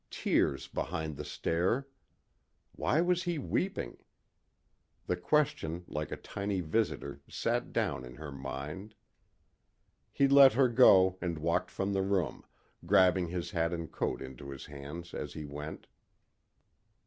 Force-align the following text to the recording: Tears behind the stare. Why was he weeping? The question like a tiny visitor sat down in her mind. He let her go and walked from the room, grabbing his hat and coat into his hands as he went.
Tears 0.09 0.67
behind 0.67 1.15
the 1.15 1.23
stare. 1.23 1.87
Why 2.71 3.01
was 3.01 3.21
he 3.21 3.37
weeping? 3.37 3.99
The 5.05 5.15
question 5.15 5.85
like 5.87 6.11
a 6.11 6.17
tiny 6.17 6.59
visitor 6.59 7.21
sat 7.29 7.71
down 7.71 8.03
in 8.03 8.15
her 8.15 8.31
mind. 8.31 8.95
He 10.11 10.27
let 10.27 10.53
her 10.53 10.69
go 10.69 11.19
and 11.21 11.37
walked 11.37 11.69
from 11.69 11.93
the 11.93 12.01
room, 12.01 12.43
grabbing 12.83 13.27
his 13.27 13.51
hat 13.51 13.71
and 13.73 13.91
coat 13.91 14.23
into 14.23 14.49
his 14.49 14.65
hands 14.65 15.13
as 15.13 15.33
he 15.33 15.45
went. 15.45 15.85